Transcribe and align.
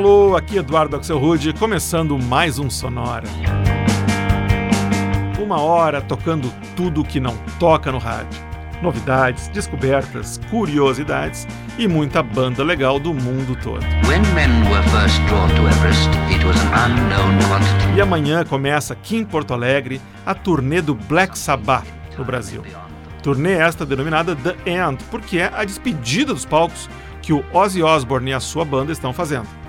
Alô, 0.00 0.34
aqui 0.34 0.56
Eduardo 0.56 0.96
Axelrude, 0.96 1.52
começando 1.52 2.18
mais 2.18 2.58
um 2.58 2.70
Sonora. 2.70 3.28
Uma 5.38 5.60
hora 5.60 6.00
tocando 6.00 6.50
tudo 6.74 7.04
que 7.04 7.20
não 7.20 7.36
toca 7.58 7.92
no 7.92 7.98
rádio. 7.98 8.40
Novidades, 8.80 9.48
descobertas, 9.48 10.40
curiosidades 10.48 11.46
e 11.76 11.86
muita 11.86 12.22
banda 12.22 12.64
legal 12.64 12.98
do 12.98 13.12
mundo 13.12 13.54
todo. 13.62 13.84
e 17.94 18.00
amanhã 18.00 18.42
começa 18.42 18.94
aqui 18.94 19.18
em 19.18 19.24
Porto 19.26 19.52
Alegre 19.52 20.00
a 20.24 20.34
turnê 20.34 20.80
do 20.80 20.94
Black 20.94 21.38
Sabbath 21.38 21.84
no 22.16 22.24
Brasil. 22.24 22.62
Turnê 23.22 23.52
esta 23.52 23.84
denominada 23.84 24.34
The 24.34 24.56
End, 24.64 25.04
porque 25.10 25.40
é 25.40 25.52
a 25.54 25.62
despedida 25.62 26.32
dos 26.32 26.46
palcos 26.46 26.88
que 27.20 27.34
o 27.34 27.44
Ozzy 27.52 27.82
Osbourne 27.82 28.30
e 28.30 28.32
a 28.32 28.40
sua 28.40 28.64
banda 28.64 28.92
estão 28.92 29.12
fazendo. 29.12 29.59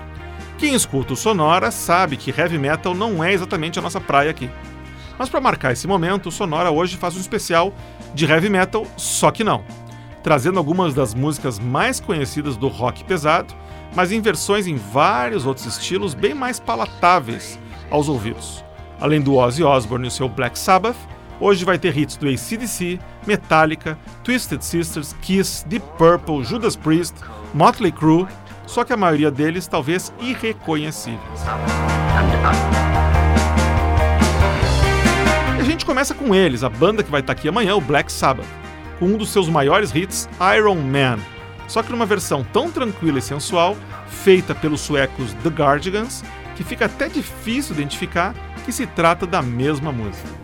Quem 0.62 0.74
escuta 0.74 1.14
o 1.14 1.16
Sonora 1.16 1.72
sabe 1.72 2.16
que 2.16 2.30
heavy 2.30 2.56
metal 2.56 2.94
não 2.94 3.24
é 3.24 3.32
exatamente 3.32 3.80
a 3.80 3.82
nossa 3.82 4.00
praia 4.00 4.30
aqui. 4.30 4.48
Mas 5.18 5.28
para 5.28 5.40
marcar 5.40 5.72
esse 5.72 5.88
momento, 5.88 6.28
o 6.28 6.30
Sonora 6.30 6.70
hoje 6.70 6.96
faz 6.96 7.16
um 7.16 7.20
especial 7.20 7.74
de 8.14 8.26
heavy 8.26 8.48
metal, 8.48 8.86
só 8.96 9.32
que 9.32 9.42
não. 9.42 9.64
Trazendo 10.22 10.58
algumas 10.58 10.94
das 10.94 11.14
músicas 11.14 11.58
mais 11.58 11.98
conhecidas 11.98 12.56
do 12.56 12.68
rock 12.68 13.02
pesado, 13.02 13.52
mas 13.92 14.12
em 14.12 14.20
versões 14.20 14.68
em 14.68 14.76
vários 14.76 15.46
outros 15.46 15.66
estilos 15.66 16.14
bem 16.14 16.32
mais 16.32 16.60
palatáveis 16.60 17.58
aos 17.90 18.08
ouvidos. 18.08 18.64
Além 19.00 19.20
do 19.20 19.34
Ozzy 19.34 19.64
Osbourne 19.64 20.06
e 20.06 20.12
seu 20.12 20.28
Black 20.28 20.56
Sabbath, 20.56 20.96
hoje 21.40 21.64
vai 21.64 21.76
ter 21.76 21.98
hits 21.98 22.16
do 22.16 22.28
ACDC, 22.28 23.00
Metallica, 23.26 23.98
Twisted 24.22 24.62
Sisters, 24.62 25.12
Kiss, 25.22 25.66
Deep 25.66 25.84
Purple, 25.98 26.44
Judas 26.44 26.76
Priest, 26.76 27.16
Motley 27.52 27.90
Crue, 27.90 28.28
só 28.66 28.84
que 28.84 28.92
a 28.92 28.96
maioria 28.96 29.30
deles 29.30 29.66
talvez 29.66 30.12
irreconhecíveis. 30.20 31.20
E 35.58 35.60
a 35.60 35.64
gente 35.64 35.84
começa 35.84 36.14
com 36.14 36.34
eles, 36.34 36.64
a 36.64 36.68
banda 36.68 37.02
que 37.02 37.10
vai 37.10 37.20
estar 37.20 37.32
aqui 37.32 37.48
amanhã, 37.48 37.74
o 37.76 37.80
Black 37.80 38.10
Sabbath, 38.10 38.46
com 38.98 39.06
um 39.06 39.16
dos 39.16 39.30
seus 39.30 39.48
maiores 39.48 39.94
hits, 39.94 40.28
Iron 40.56 40.76
Man, 40.76 41.18
só 41.68 41.82
que 41.82 41.90
numa 41.90 42.06
versão 42.06 42.44
tão 42.52 42.70
tranquila 42.70 43.18
e 43.18 43.22
sensual, 43.22 43.76
feita 44.08 44.54
pelos 44.54 44.80
suecos 44.80 45.32
The 45.42 45.48
Guardians, 45.48 46.22
que 46.54 46.62
fica 46.62 46.86
até 46.86 47.08
difícil 47.08 47.74
identificar 47.74 48.34
que 48.64 48.72
se 48.72 48.86
trata 48.86 49.26
da 49.26 49.40
mesma 49.42 49.90
música. 49.90 50.41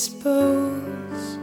dispose 0.00 1.36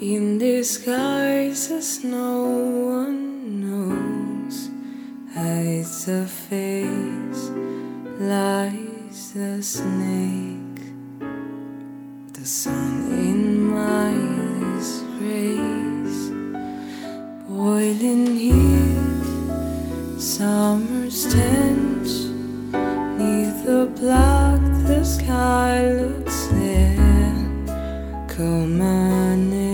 in 0.00 0.38
disguises 0.38 2.04
no 2.04 2.46
one 2.94 3.60
knows. 3.60 4.70
Hides 5.34 6.06
a 6.06 6.26
face, 6.26 7.50
lies 8.20 9.34
a 9.34 9.60
snake. 9.60 10.80
The 12.34 12.46
sun 12.46 13.10
in 13.26 13.42
my 13.78 14.14
rays, 15.18 16.18
boiling 17.48 18.26
heat, 18.44 19.26
summer's 20.20 21.34
tense. 21.34 22.26
Neath 23.18 23.58
the 23.66 23.90
black, 23.98 24.60
the 24.86 25.02
sky 25.04 25.90
looks 25.94 26.46
there. 26.52 27.05
Call 28.36 28.66
my 28.66 29.34
name. 29.34 29.65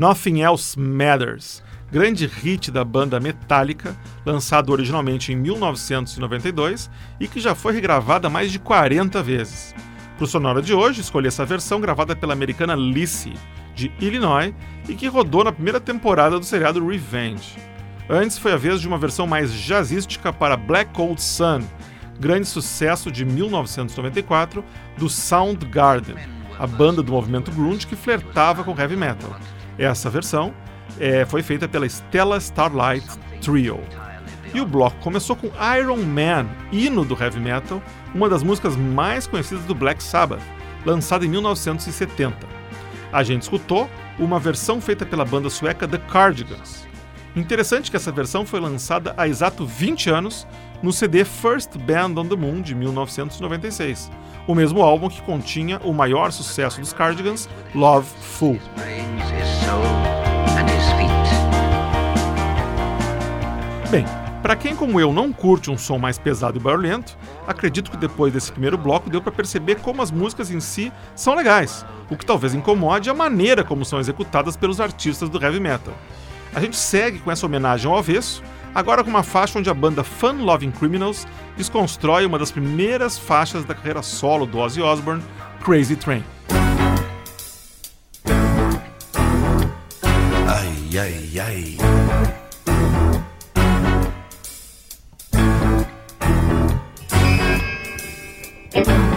Nothing 0.00 0.40
Else 0.40 0.80
Matters, 0.80 1.62
grande 1.92 2.26
hit 2.26 2.70
da 2.70 2.82
banda 2.82 3.20
Metallica, 3.20 3.94
lançado 4.24 4.72
originalmente 4.72 5.30
em 5.30 5.36
1992 5.36 6.90
e 7.20 7.28
que 7.28 7.38
já 7.38 7.54
foi 7.54 7.74
regravada 7.74 8.30
mais 8.30 8.50
de 8.50 8.58
40 8.58 9.22
vezes. 9.22 9.74
Para 10.16 10.24
o 10.24 10.26
Sonora 10.26 10.62
de 10.62 10.72
hoje, 10.72 11.02
escolhi 11.02 11.28
essa 11.28 11.44
versão 11.44 11.82
gravada 11.82 12.16
pela 12.16 12.32
americana 12.32 12.74
Lissy, 12.74 13.34
de 13.74 13.92
Illinois, 14.00 14.54
e 14.88 14.94
que 14.94 15.06
rodou 15.06 15.44
na 15.44 15.52
primeira 15.52 15.78
temporada 15.78 16.38
do 16.38 16.46
seriado 16.46 16.82
Revenge. 16.88 17.58
Antes 18.08 18.38
foi 18.38 18.54
a 18.54 18.56
vez 18.56 18.80
de 18.80 18.88
uma 18.88 18.96
versão 18.96 19.26
mais 19.26 19.52
jazzística 19.52 20.32
para 20.32 20.56
Black 20.56 20.94
Cold 20.94 21.20
Sun, 21.22 21.60
grande 22.18 22.48
sucesso 22.48 23.12
de 23.12 23.26
1994 23.26 24.64
do 24.96 25.10
Soundgarden, 25.10 26.16
a 26.58 26.66
banda 26.66 27.02
do 27.02 27.12
movimento 27.12 27.50
grunge 27.50 27.86
que 27.86 27.94
flertava 27.94 28.64
com 28.64 28.74
heavy 28.80 28.96
metal. 28.96 29.36
Essa 29.80 30.10
versão 30.10 30.52
é, 30.98 31.24
foi 31.24 31.42
feita 31.42 31.66
pela 31.66 31.86
Stella 31.86 32.36
Starlight 32.36 33.08
Trio. 33.40 33.80
E 34.52 34.60
o 34.60 34.66
bloco 34.66 34.98
começou 34.98 35.34
com 35.34 35.46
Iron 35.74 36.02
Man, 36.02 36.46
hino 36.70 37.02
do 37.02 37.16
heavy 37.18 37.40
metal, 37.40 37.82
uma 38.14 38.28
das 38.28 38.42
músicas 38.42 38.76
mais 38.76 39.26
conhecidas 39.26 39.64
do 39.64 39.74
Black 39.74 40.02
Sabbath, 40.02 40.42
lançada 40.84 41.24
em 41.24 41.28
1970. 41.28 42.36
A 43.10 43.22
gente 43.22 43.42
escutou 43.42 43.88
uma 44.18 44.38
versão 44.38 44.82
feita 44.82 45.06
pela 45.06 45.24
banda 45.24 45.48
sueca 45.48 45.88
The 45.88 45.98
Cardigans. 45.98 46.86
Interessante 47.34 47.90
que 47.90 47.96
essa 47.96 48.12
versão 48.12 48.44
foi 48.44 48.60
lançada 48.60 49.14
há 49.16 49.26
exato 49.26 49.64
20 49.64 50.10
anos 50.10 50.46
no 50.82 50.92
CD 50.92 51.24
First 51.24 51.76
Band 51.78 52.20
on 52.20 52.26
the 52.26 52.36
Moon 52.36 52.62
de 52.62 52.74
1996, 52.74 54.10
o 54.46 54.54
mesmo 54.54 54.82
álbum 54.82 55.08
que 55.08 55.20
continha 55.22 55.78
o 55.84 55.92
maior 55.92 56.32
sucesso 56.32 56.80
dos 56.80 56.92
Cardigans, 56.92 57.48
Love 57.74 58.08
Fool. 58.20 58.58
Bem, 63.90 64.04
para 64.40 64.56
quem 64.56 64.74
como 64.74 64.98
eu 64.98 65.12
não 65.12 65.32
curte 65.32 65.70
um 65.70 65.76
som 65.76 65.98
mais 65.98 66.18
pesado 66.18 66.56
e 66.58 66.60
barulhento, 66.60 67.16
acredito 67.46 67.90
que 67.90 67.96
depois 67.96 68.32
desse 68.32 68.50
primeiro 68.50 68.78
bloco 68.78 69.10
deu 69.10 69.20
para 69.20 69.32
perceber 69.32 69.76
como 69.76 70.00
as 70.00 70.10
músicas 70.10 70.50
em 70.50 70.60
si 70.60 70.92
são 71.14 71.34
legais, 71.34 71.84
o 72.08 72.16
que 72.16 72.24
talvez 72.24 72.54
incomode 72.54 73.10
a 73.10 73.14
maneira 73.14 73.62
como 73.62 73.84
são 73.84 74.00
executadas 74.00 74.56
pelos 74.56 74.80
artistas 74.80 75.28
do 75.28 75.42
heavy 75.42 75.60
metal. 75.60 75.94
A 76.54 76.60
gente 76.60 76.76
segue 76.76 77.18
com 77.18 77.30
essa 77.30 77.46
homenagem 77.46 77.90
ao 77.90 77.98
avesso, 77.98 78.42
agora 78.74 79.02
com 79.04 79.10
uma 79.10 79.22
faixa 79.22 79.58
onde 79.58 79.70
a 79.70 79.74
banda 79.74 80.02
Fun 80.04 80.42
Loving 80.44 80.70
Criminals 80.70 81.26
desconstrói 81.56 82.26
uma 82.26 82.38
das 82.38 82.50
primeiras 82.50 83.18
faixas 83.18 83.64
da 83.64 83.74
carreira 83.74 84.02
solo 84.02 84.46
do 84.46 84.58
Ozzy 84.58 84.80
Osbourne, 84.80 85.22
Crazy 85.62 85.96
Train. 85.96 86.24
Ai, 90.46 90.98
ai, 90.98 91.40
ai. 91.40 91.76
Crazy, 98.72 99.09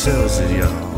sells 0.00 0.38
it, 0.38 0.50
y'all, 0.56 0.89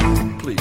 Please. 0.00 0.60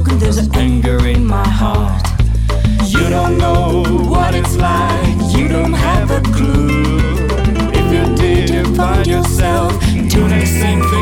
Broken, 0.00 0.18
there's 0.18 0.38
an 0.38 0.54
anger 0.54 1.06
in 1.06 1.24
my 1.26 1.46
heart. 1.46 2.02
You 2.86 3.08
don't 3.08 3.36
know 3.38 3.84
what 4.08 4.34
it's 4.34 4.56
like, 4.56 5.36
you 5.36 5.48
don't 5.48 5.72
have 5.72 6.10
a 6.10 6.20
clue. 6.32 6.96
If 7.72 7.86
you 7.92 8.16
did, 8.16 8.50
you 8.50 8.74
find 8.74 9.06
yourself 9.06 9.72
doing 10.08 10.40
the 10.40 10.46
same 10.46 10.82
thing 10.90 10.99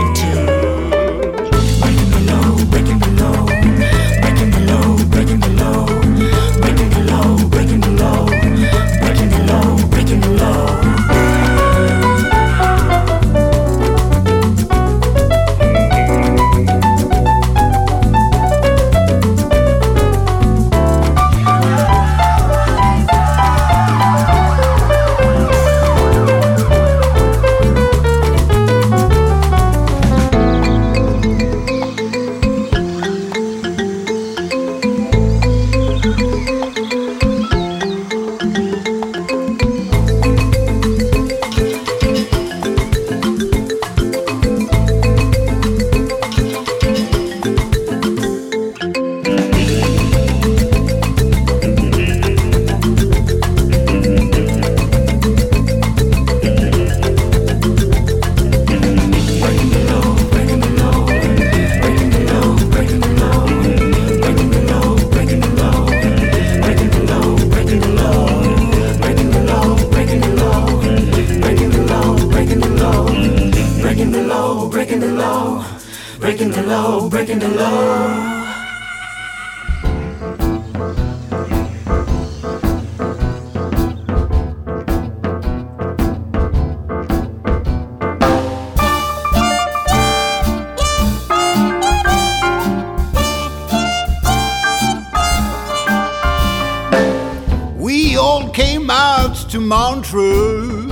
came 98.53 98.91
out 98.91 99.35
to 99.51 99.61
Montreux 99.61 100.91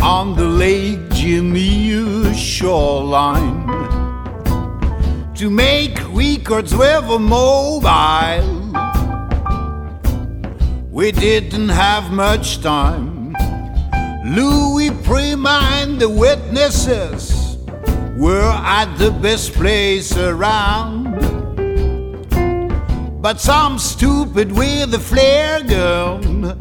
on 0.00 0.34
the 0.36 0.44
Lake 0.44 1.10
Geneva 1.10 2.34
shoreline 2.34 3.66
to 5.34 5.50
make 5.50 5.98
records 6.12 6.74
with 6.74 7.04
a 7.04 7.18
mobile. 7.18 8.72
We 10.90 11.12
didn't 11.12 11.70
have 11.70 12.12
much 12.12 12.60
time. 12.62 13.34
Louis 14.24 14.90
Prima 15.02 15.60
and 15.82 16.00
the 16.00 16.08
witnesses 16.08 17.56
were 18.16 18.52
at 18.64 18.94
the 18.98 19.10
best 19.10 19.52
place 19.52 20.16
around. 20.16 21.01
But 23.22 23.40
some 23.40 23.78
stupid 23.78 24.50
with 24.50 24.92
a 24.94 24.98
flare 24.98 25.62
gun 25.62 26.58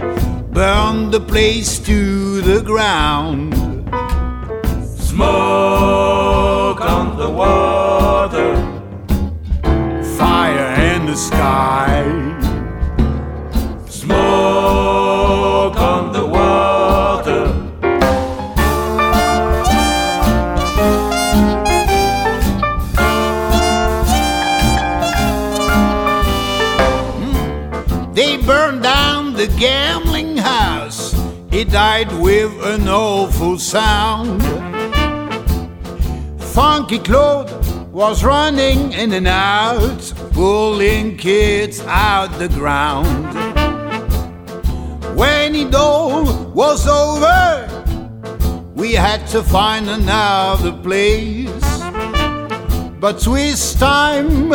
burned 0.52 1.12
the 1.12 1.19
place 1.19 1.80
to 1.80 2.41
the 2.41 2.62
ground. 2.62 3.56
Smoke 4.95 6.80
on 6.80 7.17
the 7.17 7.32
water, 7.32 8.54
Fire 10.19 10.76
in 10.80 11.08
the 11.08 11.15
sky. 11.15 12.20
The 29.41 29.47
gambling 29.58 30.38
house. 30.38 31.15
He 31.49 31.63
died 31.63 32.12
with 32.19 32.51
an 32.63 32.88
awful 32.88 33.58
sound. 33.58 34.39
Funky 36.54 36.99
Claude 36.99 37.49
was 37.91 38.23
running 38.23 38.91
in 38.91 39.12
and 39.13 39.27
out, 39.27 40.13
pulling 40.32 41.17
kids 41.17 41.82
out 41.88 42.38
the 42.38 42.49
ground. 42.49 43.34
When 45.17 45.56
it 45.56 45.73
all 45.73 46.23
was 46.51 46.88
over, 46.88 47.67
we 48.75 48.93
had 48.93 49.25
to 49.30 49.41
find 49.41 49.89
another 49.89 50.71
place. 50.71 51.49
But 52.99 53.19
Swiss 53.19 53.73
time 53.73 54.49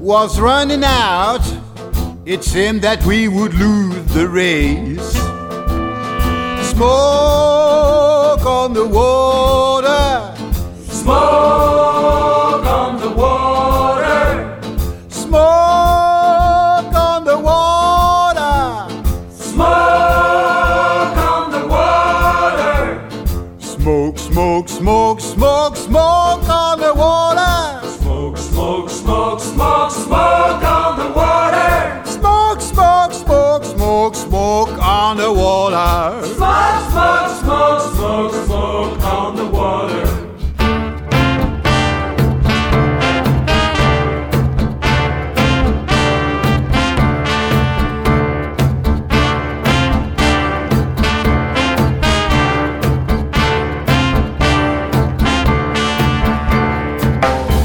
was 0.00 0.40
running 0.40 0.82
out. 0.82 1.63
It 2.26 2.42
seemed 2.42 2.80
that 2.80 3.04
we 3.04 3.28
would 3.28 3.52
lose 3.52 4.02
the 4.14 4.26
race. 4.26 5.12
Smoke 6.70 8.46
on 8.46 8.72
the 8.72 8.86
water, 8.88 10.34
Smoke 10.88 12.64
on 12.64 12.98
the 12.98 13.10
water, 13.10 14.58
smoke 15.10 15.42
on 16.94 17.24
the 17.26 17.38
water, 17.38 18.88
smoke 19.28 19.68
on 21.28 21.50
the 21.52 21.66
water, 21.68 23.10
smoke, 23.58 24.18
smoke, 24.18 24.68
smoke, 24.70 25.20
smoke, 25.20 25.76
smoke 25.76 26.48
on 26.48 26.80
the 26.80 26.94
water, 26.94 27.86
smoke, 27.98 28.38
smoke, 28.38 28.88
smoke, 28.88 29.40
smoke, 29.40 29.90
smoke 29.90 30.63
on 35.04 35.18
the 35.18 35.30
water. 35.30 36.26
smoke, 36.34 36.90
smoke, 36.90 37.30
smoke, 37.40 37.94
smoke, 37.94 38.32
smoke 38.46 39.04
on 39.04 39.36
the 39.36 39.44
water. 39.44 40.24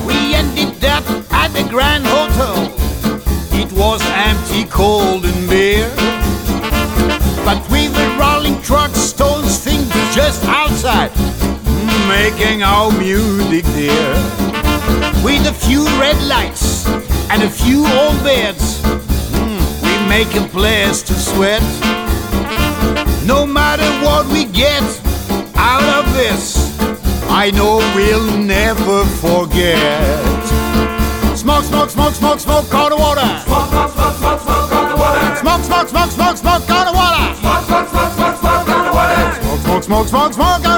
We 0.06 0.36
just 10.30 10.46
outside, 10.46 11.12
making 12.08 12.62
our 12.62 12.92
music 13.00 13.66
dear. 13.74 14.14
With 15.24 15.48
a 15.48 15.56
few 15.66 15.84
red 16.00 16.22
lights 16.28 16.88
and 17.32 17.42
a 17.42 17.50
few 17.50 17.80
old 17.80 18.24
beds, 18.24 18.80
mm, 19.34 19.60
we 19.82 19.94
make 20.08 20.32
a 20.36 20.46
place 20.50 21.02
to 21.10 21.14
sweat. 21.16 21.64
No 23.26 23.48
matter 23.48 23.90
what 24.06 24.28
we 24.28 24.46
get 24.46 24.84
out 25.56 25.88
of 25.98 26.14
this, 26.14 26.44
I 27.28 27.50
know 27.50 27.78
we'll 27.96 28.38
never 28.38 29.06
forget. 29.26 30.46
Smoke, 31.36 31.64
smoke, 31.64 31.90
smoke, 31.90 32.14
smoke, 32.14 32.40
smoke, 32.40 32.70
cold 32.70 32.92
water. 32.92 33.28
Smoke, 33.46 33.70
smoke, 33.70 33.92
smoke 33.94 33.99
Smoke, 39.90 40.08
smoke, 40.08 40.34
smoke, 40.34 40.69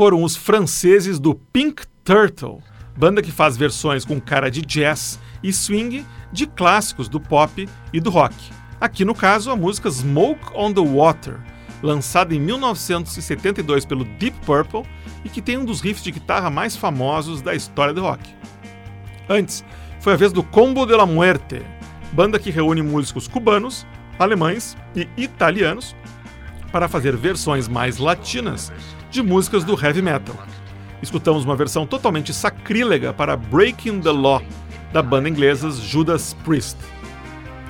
foram 0.00 0.22
os 0.22 0.34
franceses 0.34 1.20
do 1.20 1.34
Pink 1.34 1.82
Turtle, 2.02 2.62
banda 2.96 3.20
que 3.20 3.30
faz 3.30 3.54
versões 3.54 4.02
com 4.02 4.18
cara 4.18 4.50
de 4.50 4.62
jazz 4.62 5.20
e 5.42 5.52
swing 5.52 6.06
de 6.32 6.46
clássicos 6.46 7.06
do 7.06 7.20
pop 7.20 7.68
e 7.92 8.00
do 8.00 8.08
rock. 8.08 8.34
Aqui 8.80 9.04
no 9.04 9.14
caso, 9.14 9.50
a 9.50 9.56
música 9.56 9.90
Smoke 9.90 10.52
on 10.54 10.72
the 10.72 10.80
Water, 10.80 11.38
lançada 11.82 12.34
em 12.34 12.40
1972 12.40 13.84
pelo 13.84 14.06
Deep 14.06 14.38
Purple 14.46 14.84
e 15.22 15.28
que 15.28 15.42
tem 15.42 15.58
um 15.58 15.66
dos 15.66 15.82
riffs 15.82 16.02
de 16.02 16.12
guitarra 16.12 16.48
mais 16.48 16.74
famosos 16.74 17.42
da 17.42 17.54
história 17.54 17.92
do 17.92 18.00
rock. 18.00 18.26
Antes, 19.28 19.62
foi 20.00 20.14
a 20.14 20.16
vez 20.16 20.32
do 20.32 20.42
Combo 20.42 20.86
de 20.86 20.96
la 20.96 21.04
Muerte, 21.04 21.60
banda 22.12 22.38
que 22.38 22.50
reúne 22.50 22.80
músicos 22.80 23.28
cubanos, 23.28 23.86
alemães 24.18 24.78
e 24.96 25.06
italianos 25.18 25.94
para 26.72 26.88
fazer 26.88 27.14
versões 27.18 27.68
mais 27.68 27.98
latinas 27.98 28.72
de 29.10 29.22
músicas 29.22 29.64
do 29.64 29.74
heavy 29.74 30.00
metal. 30.00 30.36
Escutamos 31.02 31.44
uma 31.44 31.56
versão 31.56 31.86
totalmente 31.86 32.32
sacrílega 32.32 33.12
para 33.12 33.36
Breaking 33.36 34.00
the 34.00 34.10
Law, 34.10 34.42
da 34.92 35.02
banda 35.02 35.28
inglesa 35.28 35.70
Judas 35.70 36.34
Priest. 36.44 36.76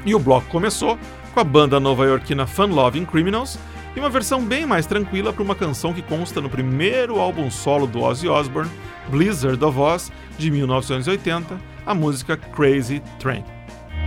E 0.05 0.14
o 0.14 0.18
bloco 0.18 0.48
começou 0.48 0.98
com 1.33 1.40
a 1.40 1.44
banda 1.44 1.79
nova-iorquina 1.79 2.46
Fun 2.46 2.66
Loving 2.66 3.05
Criminals 3.05 3.59
e 3.94 4.00
uma 4.00 4.11
versão 4.11 4.44
bem 4.44 4.66
mais 4.66 4.87
tranquila 4.87 5.33
para 5.33 5.42
uma 5.42 5.55
canção 5.55 5.92
que 5.92 6.03
consta 6.03 6.40
no 6.40 6.50
primeiro 6.50 7.18
álbum 7.18 7.50
solo 7.50 7.87
do 7.87 8.00
Ozzy 8.00 8.29
Osbourne, 8.29 8.70
Blizzard 9.09 9.62
of 9.64 9.79
Oz, 9.79 10.12
de 10.38 10.50
1980, 10.50 11.59
a 11.87 11.94
música 11.94 12.37
Crazy 12.37 13.03
Train. 13.18 13.44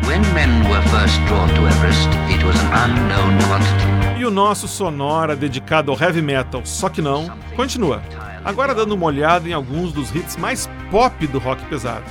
When 0.06 0.22
men 0.34 0.70
were 0.70 0.82
first 0.90 1.20
drawn 1.28 1.48
to 1.50 1.68
Everest, 1.68 2.10
it 2.30 2.44
was 2.44 2.60
an 2.60 2.92
unknown 2.92 3.42
quantity. 3.48 4.03
E 4.24 4.26
o 4.26 4.32
nosso 4.32 4.70
sonora 4.70 5.36
dedicado 5.36 5.92
ao 5.92 6.00
heavy 6.00 6.22
metal, 6.22 6.62
só 6.64 6.88
que 6.88 7.02
não, 7.02 7.28
continua. 7.58 8.02
Agora 8.46 8.74
dando 8.74 8.96
uma 8.96 9.08
olhada 9.08 9.50
em 9.50 9.52
alguns 9.52 9.92
dos 9.92 10.16
hits 10.16 10.38
mais 10.38 10.70
pop 10.90 11.28
do 11.28 11.40
rock 11.40 11.62
pesado, 11.66 12.06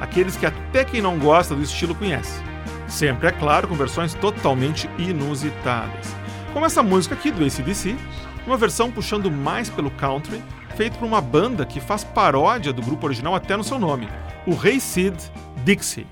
aqueles 0.00 0.34
que 0.34 0.46
até 0.46 0.82
quem 0.82 1.02
não 1.02 1.18
gosta 1.18 1.54
do 1.54 1.62
estilo 1.62 1.94
conhece. 1.94 2.42
Sempre, 2.86 3.28
é 3.28 3.32
claro, 3.32 3.68
com 3.68 3.74
versões 3.74 4.14
totalmente 4.14 4.88
inusitadas. 4.96 6.16
Como 6.54 6.64
essa 6.64 6.82
música 6.82 7.14
aqui 7.14 7.30
do 7.30 7.44
ACDC, 7.44 7.98
uma 8.46 8.56
versão 8.56 8.90
puxando 8.90 9.30
mais 9.30 9.68
pelo 9.68 9.90
country, 9.90 10.42
feito 10.74 10.98
por 10.98 11.04
uma 11.04 11.20
banda 11.20 11.66
que 11.66 11.82
faz 11.82 12.02
paródia 12.02 12.72
do 12.72 12.80
grupo 12.80 13.04
original 13.04 13.34
até 13.34 13.58
no 13.58 13.62
seu 13.62 13.78
nome, 13.78 14.08
o 14.46 14.54
Rei 14.54 14.80
Sid 14.80 15.18
Dixie. 15.66 16.06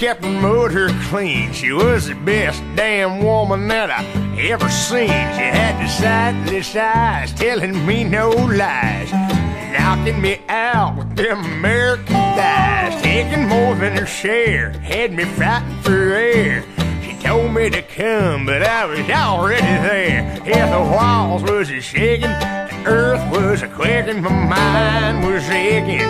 Kept 0.00 0.22
the 0.22 0.30
motor 0.30 0.88
clean. 1.10 1.52
She 1.52 1.72
was 1.72 2.06
the 2.06 2.14
best 2.14 2.62
damn 2.74 3.22
woman 3.22 3.68
that 3.68 3.90
I 3.90 4.02
ever 4.48 4.70
seen. 4.70 5.08
She 5.08 5.12
had 5.12 5.76
the 5.78 5.88
sightless 5.88 6.74
eyes, 6.74 7.34
telling 7.34 7.84
me 7.84 8.04
no 8.04 8.30
lies, 8.30 9.12
knocking 9.12 10.22
me 10.22 10.40
out 10.48 10.96
with 10.96 11.16
them 11.16 11.44
American 11.44 12.06
thighs, 12.14 13.02
taking 13.02 13.46
more 13.46 13.74
than 13.74 13.94
her 13.98 14.06
share, 14.06 14.70
had 14.70 15.12
me 15.12 15.24
fighting 15.24 15.76
for 15.82 16.14
air. 16.14 16.64
She 17.02 17.12
told 17.18 17.52
me 17.52 17.68
to 17.68 17.82
come, 17.82 18.46
but 18.46 18.62
I 18.62 18.86
was 18.86 19.00
already 19.00 19.60
there. 19.60 20.40
Yeah, 20.46 20.78
the 20.78 20.90
walls 20.96 21.42
was 21.42 21.68
a 21.68 21.78
shaking, 21.82 22.30
the 22.30 22.84
earth 22.86 23.30
was 23.30 23.60
a 23.60 23.68
quaking, 23.68 24.22
my 24.22 24.30
mind 24.30 25.26
was 25.26 25.46
aching. 25.50 26.08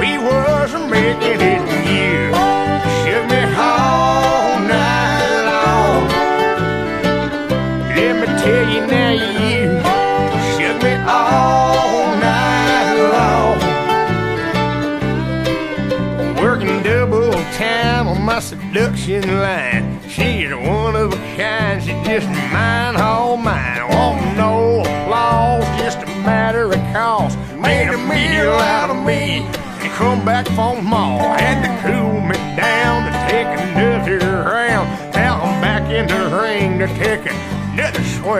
We 0.00 0.18
was 0.18 0.72
making 0.90 1.40
it, 1.40 1.68
shook 2.38 2.77
me 3.28 3.40
all 3.56 4.58
night 4.60 5.42
long. 5.50 6.08
Let 7.96 8.14
me 8.20 8.26
tell 8.42 8.64
you 8.74 8.80
now, 8.86 9.10
you 9.12 9.80
shook 10.54 10.76
me 10.82 10.94
all 11.06 12.06
night 12.26 12.94
long. 13.14 13.58
Working 16.42 16.82
double 16.82 17.32
time 17.56 18.06
on 18.08 18.22
my 18.22 18.40
seduction 18.40 19.22
line. 19.40 20.00
She's 20.08 20.52
one 20.52 20.96
of 20.96 21.12
a 21.12 21.16
kind, 21.36 21.82
she's 21.82 22.00
just 22.06 22.28
mine, 22.52 22.96
all 22.96 23.36
mine. 23.36 23.82
Won't 23.90 24.36
no 24.36 24.80
applause, 24.80 25.64
just 25.80 25.98
a 26.02 26.06
matter 26.24 26.64
of 26.72 26.80
cost. 26.92 27.38
Made 27.56 27.88
a 27.88 27.98
meal 27.98 28.52
out 28.52 28.90
of 28.90 29.04
me. 29.04 29.46
And 29.80 29.92
come 29.92 30.24
back 30.24 30.46
for 30.48 30.80
more. 30.82 31.07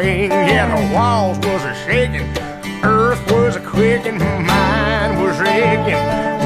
Yeah, 0.01 0.77
the 0.77 0.95
walls 0.95 1.39
was 1.39 1.65
a 1.65 1.75
shaking, 1.85 2.23
earth 2.85 3.21
was 3.33 3.57
a 3.57 3.61
quaking, 3.61 4.19
mine 4.19 5.21
was 5.21 5.41
aching. 5.41 6.38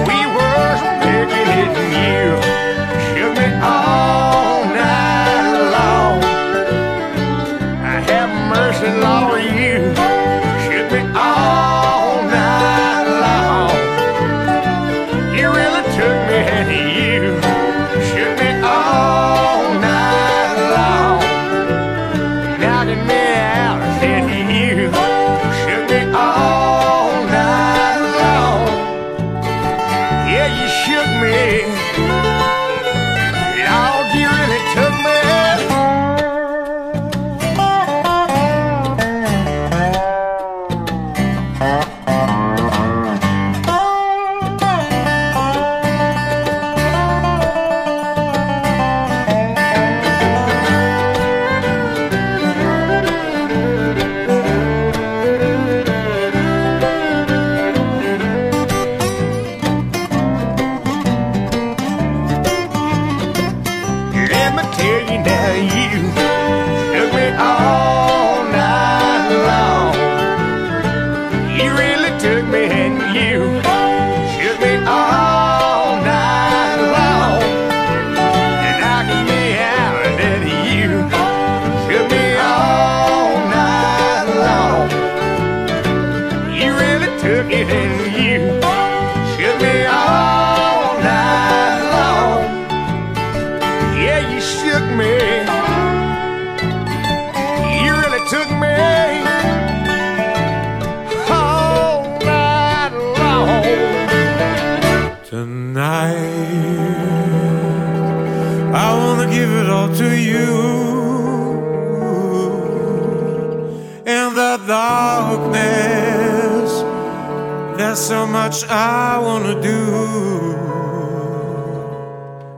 much 118.44 118.64
I 118.68 119.18
wanna 119.26 119.54
do 119.62 119.78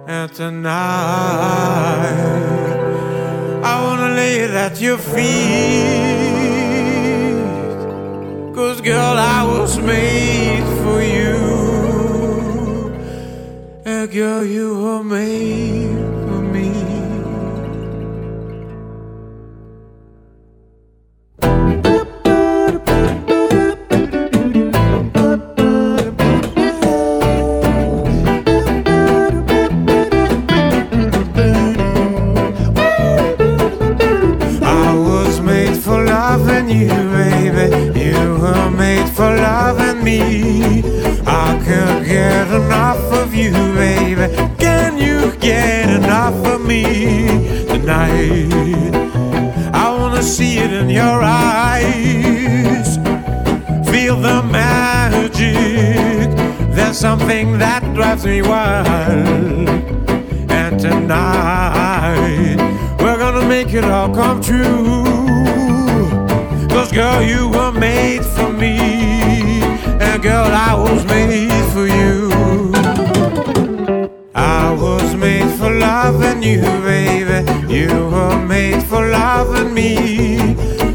and 0.07 0.33
tonight. 0.33 0.75
I 3.73 3.75
wanna 3.85 4.11
lay 4.20 4.35
it 4.47 4.55
at 4.66 4.81
your 4.81 4.99
feet. 5.12 6.14
Cause 8.55 8.81
girl, 8.81 9.16
I 9.37 9.40
was 9.55 9.73
made 9.79 10.66
for 10.83 11.01
you. 11.16 11.37
And 13.85 14.11
girl, 14.11 14.42
you 14.57 14.68
were 14.83 15.05
made. 15.05 15.84
thing 57.45 57.59
that 57.59 57.83
drives 57.95 58.25
me 58.25 58.42
wild. 58.42 59.69
And 60.51 60.81
tonight, 60.81 62.57
we're 63.01 63.19
gonna 63.19 63.47
make 63.47 63.73
it 63.73 63.85
all 63.85 64.15
come 64.15 64.40
true. 64.40 65.05
Cause 66.69 66.90
girl, 66.92 67.23
you 67.23 67.49
were 67.49 67.73
made 67.73 68.25
for 68.25 68.51
me. 68.53 68.77
And 70.07 70.23
girl, 70.23 70.51
I 70.71 70.75
was 70.75 71.05
made 71.07 71.65
for 71.75 71.87
you. 71.87 72.15
I 74.35 74.71
was 74.73 75.15
made 75.15 75.51
for 75.59 75.71
loving 75.71 76.42
you, 76.42 76.63
baby. 76.90 77.38
You 77.73 77.90
were 78.15 78.38
made 78.55 78.83
for 78.85 79.03
loving 79.21 79.73
me. 79.75 80.37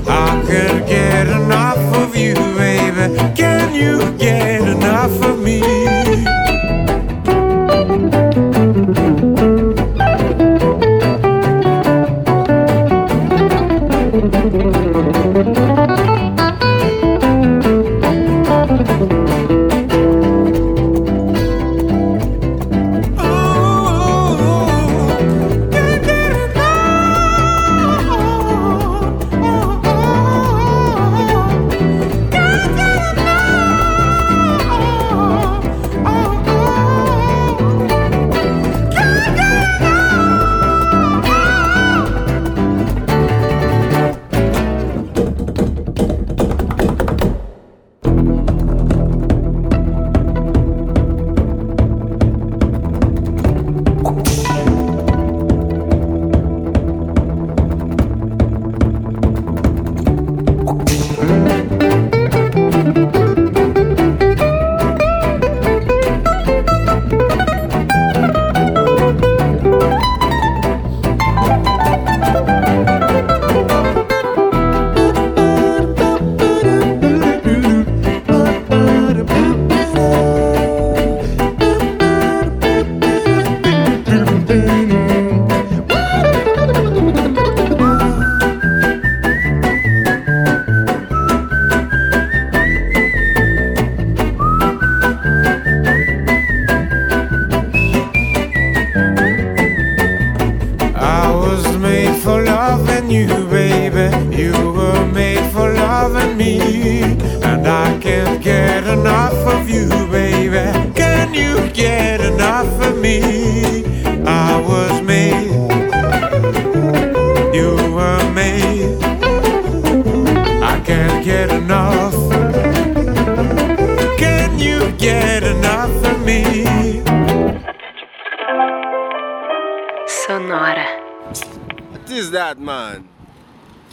I 0.07 0.41
could 0.47 0.87
get 0.87 1.27
enough 1.27 1.83
of 2.01 2.15
you, 2.15 2.35
baby. 2.63 3.05
Can 3.35 3.73
you 3.73 3.93
get 4.17 4.61
enough 4.61 5.21
of 5.23 5.38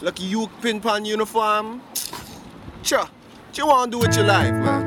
Lucky 0.01 0.23
you 0.23 0.47
pin 0.61 0.79
pan 0.79 1.05
uniform. 1.05 1.81
Sure. 2.83 3.09
You 3.55 3.65
wanna 3.65 3.91
do 3.91 3.97
with 3.97 4.15
your 4.15 4.25
life, 4.25 4.53
man? 4.53 4.86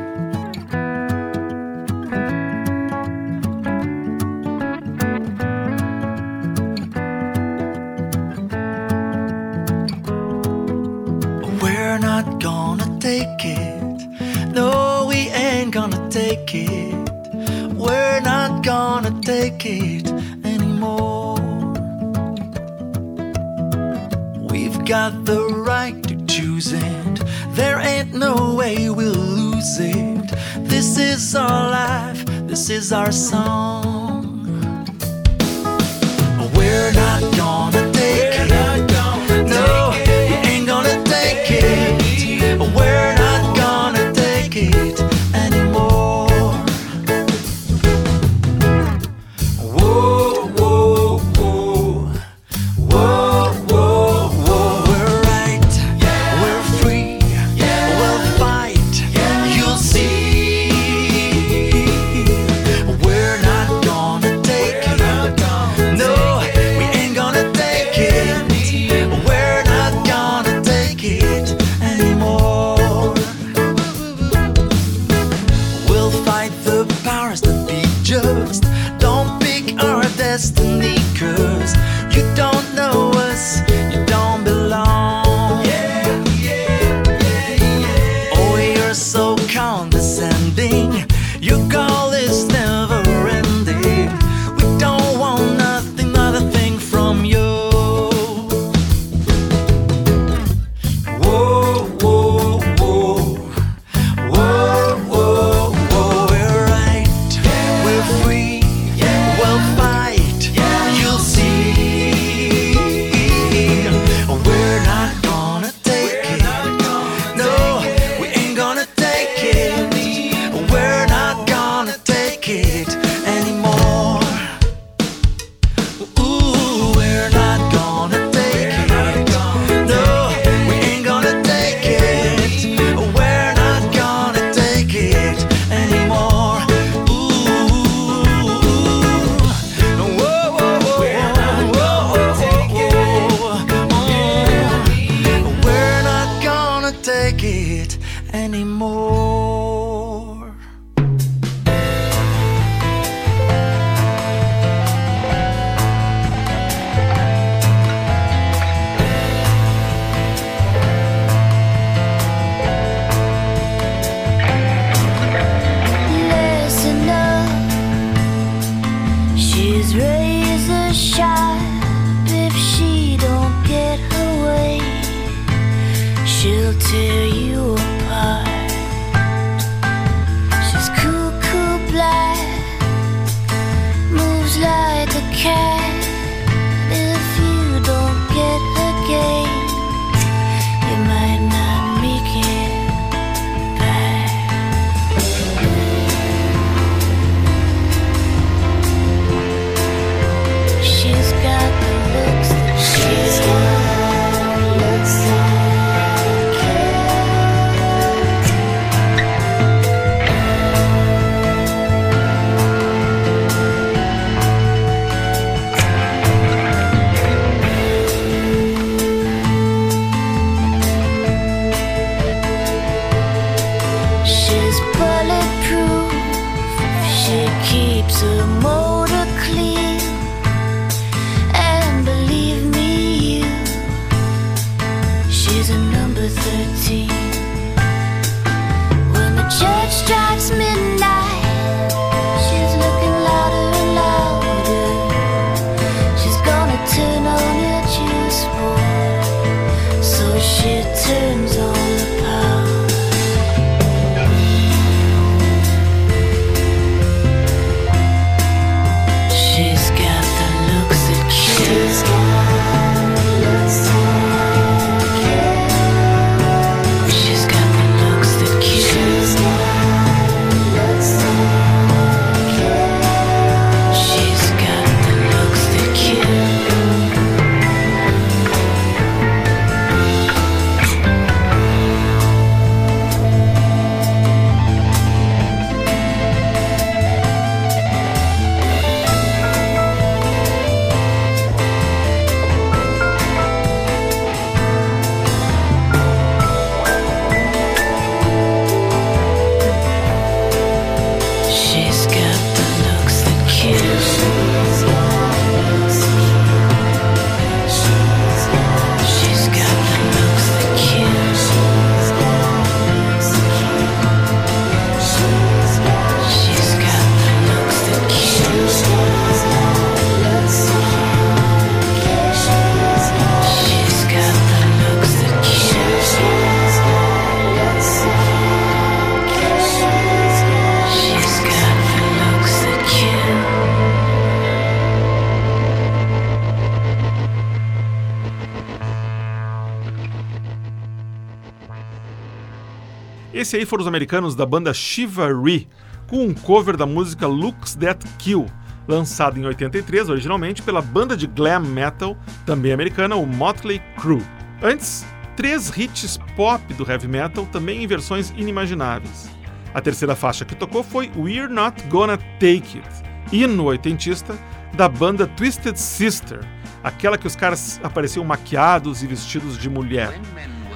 Esse 343.51 343.57
aí 343.57 343.67
foram 343.67 343.83
os 343.83 343.89
americanos 343.89 344.37
da 344.37 344.47
banda 344.47 344.73
Chivalry, 344.73 345.67
com 346.07 346.25
um 346.25 346.33
cover 346.33 346.77
da 346.77 346.87
música 346.87 347.27
Looks 347.27 347.75
That 347.75 348.07
Kill, 348.17 348.47
lançado 348.87 349.41
em 349.41 349.45
83 349.45 350.09
originalmente 350.09 350.63
pela 350.63 350.81
banda 350.81 351.17
de 351.17 351.27
glam 351.27 351.59
metal, 351.59 352.17
também 352.47 352.73
americana, 352.73 353.17
o 353.17 353.27
Motley 353.27 353.83
Crue. 354.01 354.23
Antes, 354.63 355.05
três 355.35 355.77
hits 355.77 356.17
pop 356.37 356.63
do 356.75 356.89
heavy 356.89 357.09
metal, 357.09 357.45
também 357.47 357.83
em 357.83 357.89
versões 357.89 358.33
inimagináveis. 358.37 359.29
A 359.75 359.81
terceira 359.81 360.15
faixa 360.15 360.45
que 360.45 360.55
tocou 360.55 360.85
foi 360.85 361.11
We're 361.17 361.53
Not 361.53 361.83
Gonna 361.89 362.19
Take 362.19 362.79
It, 362.79 362.89
hino 363.33 363.65
oitentista 363.65 364.39
da 364.75 364.89
banda 364.89 365.27
Twisted 365.27 365.77
Sister, 365.77 366.39
aquela 366.85 367.19
que 367.19 367.27
os 367.27 367.35
caras 367.35 367.81
apareciam 367.83 368.25
maquiados 368.25 369.03
e 369.03 369.09
vestidos 369.09 369.59
de 369.59 369.69
mulher. 369.69 370.21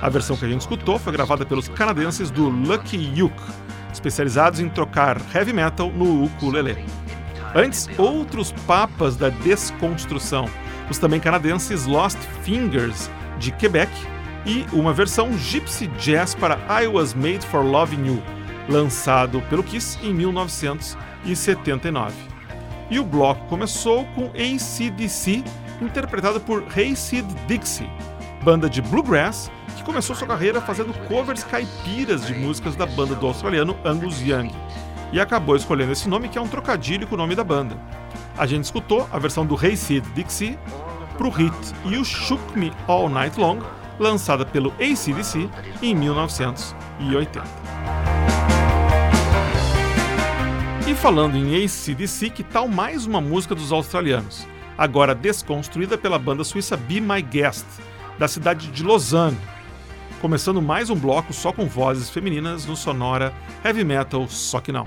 A 0.00 0.08
versão 0.08 0.36
que 0.36 0.44
a 0.44 0.48
gente 0.48 0.60
escutou 0.60 0.98
foi 0.98 1.12
gravada 1.12 1.46
pelos 1.46 1.68
canadenses 1.68 2.30
do 2.30 2.48
Lucky 2.48 3.22
Uke, 3.22 3.42
especializados 3.92 4.60
em 4.60 4.68
trocar 4.68 5.20
heavy 5.34 5.52
metal 5.52 5.90
no 5.90 6.24
ukulele. 6.24 6.84
Antes, 7.54 7.88
outros 7.96 8.52
papas 8.66 9.16
da 9.16 9.28
desconstrução, 9.28 10.46
os 10.90 10.98
também 10.98 11.20
canadenses 11.20 11.86
Lost 11.86 12.18
Fingers, 12.42 13.08
de 13.38 13.52
Quebec, 13.52 13.90
e 14.44 14.66
uma 14.72 14.92
versão 14.92 15.32
gypsy 15.38 15.86
jazz 15.98 16.34
para 16.34 16.58
I 16.82 16.86
Was 16.86 17.14
Made 17.14 17.46
for 17.46 17.64
Loving 17.64 18.06
You, 18.06 18.22
lançado 18.68 19.40
pelo 19.48 19.62
Kiss 19.62 19.98
em 20.02 20.12
1979. 20.12 22.12
E 22.90 22.98
o 22.98 23.04
bloco 23.04 23.46
começou 23.46 24.04
com 24.06 24.30
ACDC, 24.30 25.44
interpretado 25.80 26.40
por 26.40 26.64
Hayseed 26.76 27.26
Dixie, 27.46 27.88
banda 28.42 28.68
de 28.68 28.82
bluegrass 28.82 29.50
que 29.74 29.82
começou 29.82 30.14
sua 30.16 30.26
carreira 30.26 30.60
fazendo 30.60 30.94
covers 31.08 31.44
caipiras 31.44 32.26
de 32.26 32.34
músicas 32.34 32.76
da 32.76 32.86
banda 32.86 33.14
do 33.14 33.26
australiano 33.26 33.76
Angus 33.84 34.20
Young, 34.20 34.50
e 35.12 35.20
acabou 35.20 35.54
escolhendo 35.54 35.92
esse 35.92 36.08
nome 36.08 36.28
que 36.28 36.38
é 36.38 36.40
um 36.40 36.48
trocadilho 36.48 37.06
com 37.06 37.14
o 37.14 37.18
nome 37.18 37.34
da 37.34 37.44
banda. 37.44 37.76
A 38.36 38.46
gente 38.46 38.64
escutou 38.64 39.08
a 39.12 39.18
versão 39.18 39.46
do 39.46 39.56
Hayseed 39.56 40.04
Dixie 40.14 40.58
para 41.16 41.26
o 41.26 41.30
hit 41.30 41.54
You 41.84 42.04
Shook 42.04 42.58
Me 42.58 42.72
All 42.88 43.08
Night 43.08 43.38
Long, 43.38 43.60
lançada 43.98 44.44
pelo 44.44 44.72
ACDC 44.72 45.48
em 45.80 45.94
1980. 45.94 47.44
E 50.86 50.94
falando 50.94 51.36
em 51.36 51.64
ACDC, 51.64 52.30
que 52.30 52.42
tal 52.42 52.68
mais 52.68 53.06
uma 53.06 53.20
música 53.20 53.54
dos 53.54 53.72
australianos, 53.72 54.46
agora 54.76 55.14
desconstruída 55.14 55.96
pela 55.96 56.18
banda 56.18 56.44
suíça 56.44 56.76
Be 56.76 57.00
My 57.00 57.22
Guest, 57.22 57.66
da 58.18 58.28
cidade 58.28 58.68
de 58.68 58.82
Lausanne, 58.82 59.38
começando 60.24 60.62
mais 60.62 60.88
um 60.88 60.96
bloco 60.96 61.34
só 61.34 61.52
com 61.52 61.66
vozes 61.66 62.08
femininas 62.08 62.64
no 62.64 62.74
sonora 62.74 63.30
heavy 63.62 63.84
metal, 63.84 64.26
só 64.26 64.58
que 64.58 64.72
não. 64.72 64.86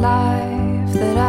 life 0.00 0.92
that 0.92 1.16
I 1.16 1.27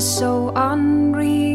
so 0.00 0.50
unreal. 0.56 1.49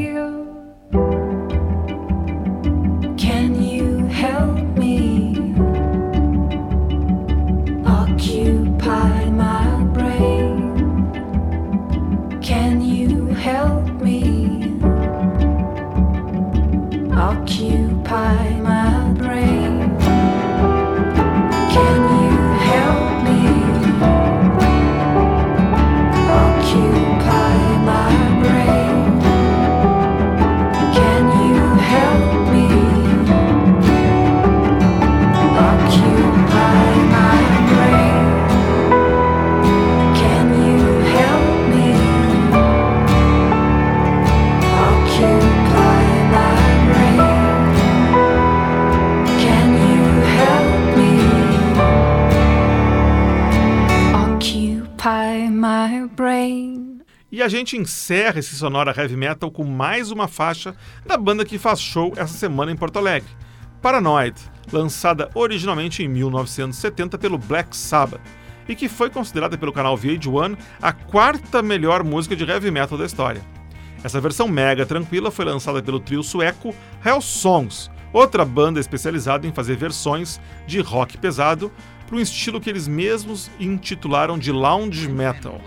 a 57.45 57.47
gente 57.47 57.77
encerra 57.77 58.39
esse 58.39 58.55
Sonora 58.55 58.91
Heavy 58.97 59.15
Metal 59.15 59.51
com 59.51 59.63
mais 59.63 60.09
uma 60.09 60.27
faixa 60.27 60.75
da 61.05 61.15
banda 61.15 61.45
que 61.45 61.59
faz 61.59 61.79
show 61.79 62.11
essa 62.17 62.35
semana 62.35 62.71
em 62.71 62.75
Porto 62.75 62.97
Alegre, 62.97 63.29
Paranoid, 63.83 64.35
lançada 64.71 65.29
originalmente 65.35 66.01
em 66.01 66.07
1970 66.07 67.19
pelo 67.19 67.37
Black 67.37 67.77
Sabbath 67.77 68.19
e 68.67 68.73
que 68.73 68.89
foi 68.89 69.11
considerada 69.11 69.55
pelo 69.59 69.71
canal 69.71 69.95
VH1 69.95 70.57
a 70.81 70.91
quarta 70.91 71.61
melhor 71.61 72.03
música 72.03 72.35
de 72.35 72.43
heavy 72.43 72.71
metal 72.71 72.97
da 72.97 73.05
história. 73.05 73.43
Essa 74.03 74.19
versão 74.19 74.47
mega 74.47 74.83
tranquila 74.83 75.29
foi 75.29 75.45
lançada 75.45 75.83
pelo 75.83 75.99
trio 75.99 76.23
sueco 76.23 76.73
Hell 77.05 77.21
Songs, 77.21 77.91
outra 78.11 78.43
banda 78.43 78.79
especializada 78.79 79.45
em 79.45 79.53
fazer 79.53 79.75
versões 79.75 80.41
de 80.65 80.81
rock 80.81 81.15
pesado 81.15 81.71
para 82.07 82.15
um 82.15 82.19
estilo 82.19 82.59
que 82.59 82.71
eles 82.71 82.87
mesmos 82.87 83.51
intitularam 83.59 84.35
de 84.35 84.51
lounge 84.51 85.07
metal. 85.07 85.61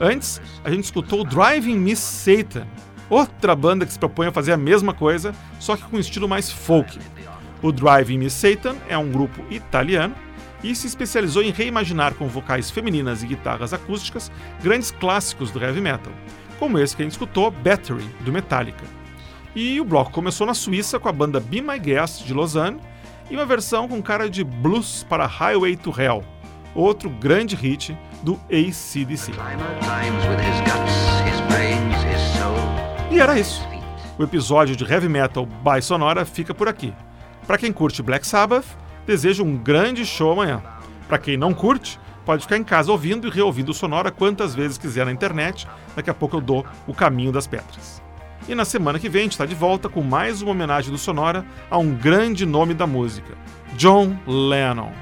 Antes, 0.00 0.40
a 0.64 0.70
gente 0.70 0.84
escutou 0.84 1.24
Driving 1.24 1.76
Miss 1.76 1.98
Satan, 1.98 2.66
outra 3.08 3.54
banda 3.54 3.86
que 3.86 3.92
se 3.92 3.98
propõe 3.98 4.26
a 4.26 4.32
fazer 4.32 4.52
a 4.52 4.56
mesma 4.56 4.92
coisa, 4.92 5.34
só 5.60 5.76
que 5.76 5.84
com 5.84 5.96
um 5.96 6.00
estilo 6.00 6.28
mais 6.28 6.50
folk. 6.50 6.98
O 7.62 7.72
Driving 7.72 8.18
Miss 8.18 8.32
Satan 8.32 8.76
é 8.88 8.98
um 8.98 9.10
grupo 9.10 9.40
italiano 9.50 10.14
e 10.62 10.74
se 10.74 10.86
especializou 10.86 11.42
em 11.42 11.50
reimaginar 11.50 12.14
com 12.14 12.26
vocais 12.26 12.70
femininas 12.70 13.22
e 13.22 13.26
guitarras 13.26 13.72
acústicas 13.72 14.32
grandes 14.62 14.90
clássicos 14.90 15.50
do 15.50 15.62
heavy 15.62 15.80
metal, 15.80 16.12
como 16.58 16.78
esse 16.78 16.96
que 16.96 17.02
a 17.02 17.04
gente 17.04 17.12
escutou, 17.12 17.50
Battery, 17.50 18.04
do 18.20 18.32
Metallica. 18.32 18.84
E 19.54 19.80
o 19.80 19.84
bloco 19.84 20.10
começou 20.10 20.46
na 20.46 20.54
Suíça 20.54 20.98
com 20.98 21.08
a 21.08 21.12
banda 21.12 21.38
Be 21.38 21.60
My 21.60 21.78
Guest 21.78 22.24
de 22.24 22.34
Lausanne 22.34 22.80
e 23.30 23.36
uma 23.36 23.46
versão 23.46 23.86
com 23.86 24.02
cara 24.02 24.28
de 24.28 24.42
blues 24.42 25.06
para 25.08 25.26
Highway 25.26 25.76
to 25.76 25.94
Hell, 25.96 26.24
outro 26.74 27.08
grande 27.08 27.54
hit 27.54 27.96
do 28.22 28.34
ACDC. 28.50 29.32
E 33.10 33.20
era 33.20 33.38
isso. 33.38 33.62
O 34.18 34.22
episódio 34.22 34.76
de 34.76 34.84
Heavy 34.84 35.08
Metal 35.08 35.46
by 35.46 35.82
Sonora 35.82 36.24
fica 36.24 36.54
por 36.54 36.68
aqui. 36.68 36.92
Para 37.46 37.58
quem 37.58 37.72
curte 37.72 38.02
Black 38.02 38.26
Sabbath, 38.26 38.66
desejo 39.06 39.44
um 39.44 39.56
grande 39.56 40.06
show 40.06 40.32
amanhã. 40.32 40.62
Para 41.08 41.18
quem 41.18 41.36
não 41.36 41.52
curte, 41.52 41.98
pode 42.24 42.42
ficar 42.42 42.56
em 42.56 42.64
casa 42.64 42.90
ouvindo 42.90 43.28
e 43.28 43.30
reouvindo 43.30 43.74
Sonora 43.74 44.10
quantas 44.10 44.54
vezes 44.54 44.78
quiser 44.78 45.04
na 45.04 45.12
internet. 45.12 45.68
Daqui 45.94 46.10
a 46.10 46.14
pouco 46.14 46.36
eu 46.36 46.40
dou 46.40 46.64
o 46.86 46.94
caminho 46.94 47.32
das 47.32 47.46
pedras. 47.46 48.02
E 48.48 48.54
na 48.54 48.64
semana 48.64 48.98
que 48.98 49.08
vem 49.08 49.20
a 49.20 49.22
gente 49.24 49.32
está 49.32 49.46
de 49.46 49.54
volta 49.54 49.88
com 49.88 50.02
mais 50.02 50.42
uma 50.42 50.50
homenagem 50.52 50.90
do 50.90 50.98
Sonora 50.98 51.44
a 51.70 51.78
um 51.78 51.94
grande 51.94 52.44
nome 52.44 52.74
da 52.74 52.86
música, 52.86 53.34
John 53.76 54.18
Lennon. 54.26 54.92